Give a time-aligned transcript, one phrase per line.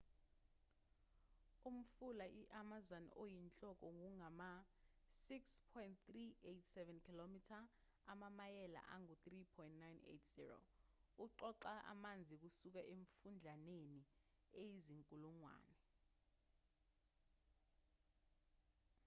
[1.69, 7.35] umfula i-amazon oyinhloko ungama-6,387 km
[8.11, 10.59] amamayela angu-3,980.
[11.25, 14.01] uqoqa amanzi kusuka emifudlaneni
[14.61, 15.75] eyizinkulungwane